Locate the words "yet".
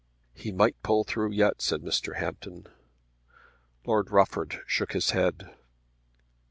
1.33-1.61